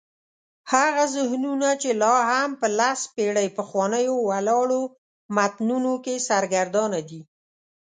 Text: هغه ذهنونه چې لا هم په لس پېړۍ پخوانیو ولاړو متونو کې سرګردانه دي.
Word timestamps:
هغه 0.73 1.03
ذهنونه 1.15 1.69
چې 1.81 1.89
لا 2.01 2.15
هم 2.31 2.49
په 2.61 2.67
لس 2.77 2.99
پېړۍ 3.15 3.47
پخوانیو 3.57 4.15
ولاړو 4.29 4.83
متونو 5.35 5.93
کې 6.05 6.15
سرګردانه 6.29 6.99
دي. 7.09 7.21